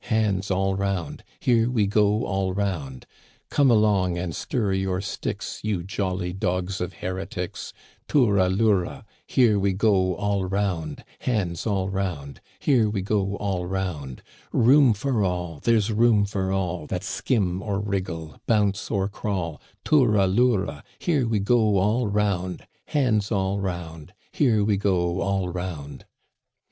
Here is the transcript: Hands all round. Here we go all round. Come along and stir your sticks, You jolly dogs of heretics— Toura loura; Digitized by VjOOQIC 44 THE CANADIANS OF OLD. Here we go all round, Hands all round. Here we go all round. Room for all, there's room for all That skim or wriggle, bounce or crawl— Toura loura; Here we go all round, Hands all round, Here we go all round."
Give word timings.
Hands 0.05 0.49
all 0.49 0.73
round. 0.75 1.23
Here 1.39 1.69
we 1.69 1.85
go 1.85 2.25
all 2.25 2.55
round. 2.55 3.05
Come 3.51 3.69
along 3.69 4.17
and 4.17 4.35
stir 4.35 4.73
your 4.73 4.99
sticks, 4.99 5.59
You 5.61 5.83
jolly 5.83 6.33
dogs 6.33 6.81
of 6.81 6.91
heretics— 7.03 7.71
Toura 8.07 8.49
loura; 8.49 8.49
Digitized 8.49 8.55
by 8.55 8.55
VjOOQIC 8.55 8.55
44 8.65 8.73
THE 8.97 8.97
CANADIANS 8.97 8.97
OF 8.97 8.97
OLD. 8.97 9.05
Here 9.27 9.59
we 9.59 9.73
go 9.73 10.15
all 10.41 10.45
round, 10.47 11.03
Hands 11.19 11.67
all 11.67 11.89
round. 11.89 12.41
Here 12.59 12.89
we 12.89 13.01
go 13.03 13.37
all 13.37 13.65
round. 13.67 14.23
Room 14.51 14.93
for 14.95 15.23
all, 15.23 15.59
there's 15.59 15.91
room 15.91 16.25
for 16.25 16.51
all 16.51 16.87
That 16.87 17.03
skim 17.03 17.61
or 17.61 17.79
wriggle, 17.79 18.41
bounce 18.47 18.89
or 18.89 19.07
crawl— 19.07 19.61
Toura 19.85 20.25
loura; 20.25 20.81
Here 20.97 21.27
we 21.27 21.39
go 21.39 21.77
all 21.77 22.07
round, 22.07 22.65
Hands 22.87 23.31
all 23.31 23.59
round, 23.59 24.13
Here 24.31 24.63
we 24.63 24.77
go 24.77 25.19
all 25.21 25.49
round." 25.49 26.05